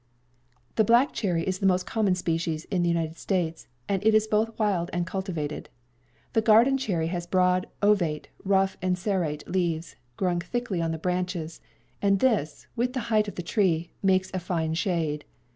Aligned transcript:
The 0.77 0.83
black 0.83 1.11
cherry 1.13 1.43
is 1.43 1.59
the 1.59 1.67
most 1.67 1.85
common 1.85 2.15
species 2.15 2.65
in 2.71 2.81
the 2.81 2.89
United 2.89 3.17
States, 3.19 3.67
and 3.87 4.01
is 4.01 4.25
both 4.25 4.57
wild 4.57 4.89
and 4.91 5.05
cultivated. 5.05 5.69
The 6.33 6.41
garden 6.41 6.79
cherry 6.79 7.05
has 7.13 7.27
broad, 7.27 7.67
ovate, 7.83 8.27
rough 8.43 8.77
and 8.81 8.97
serrate 8.97 9.47
leaves, 9.47 9.95
growing 10.17 10.39
thickly 10.41 10.81
on 10.81 10.89
the 10.89 10.97
branches, 10.97 11.61
and 12.01 12.19
this, 12.19 12.65
with 12.75 12.93
the 12.93 12.99
height 13.13 13.27
of 13.27 13.35
the 13.35 13.43
tree, 13.43 13.91
makes 14.01 14.31
a 14.33 14.39
fine 14.39 14.73
shade. 14.73 15.23